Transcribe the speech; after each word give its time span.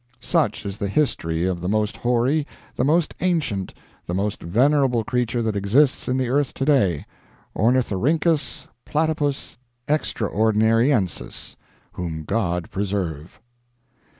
"Such 0.19 0.65
is 0.65 0.79
the 0.79 0.87
history 0.87 1.45
of 1.45 1.61
the 1.61 1.69
most 1.69 1.97
hoary, 1.97 2.47
the 2.75 2.83
most 2.83 3.13
ancient, 3.19 3.71
the 4.07 4.15
most 4.15 4.41
venerable 4.41 5.03
creature 5.03 5.43
that 5.43 5.55
exists 5.55 6.07
in 6.07 6.17
the 6.17 6.27
earth 6.27 6.55
today 6.55 7.05
Ornithorhynchus 7.55 8.65
Platypus 8.83 9.59
Extraordinariensis 9.87 11.55
whom 11.91 12.23
God 12.23 12.71
preserve!" 12.71 13.39